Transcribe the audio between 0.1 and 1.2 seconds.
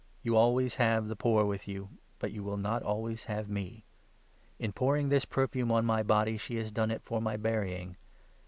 You always have the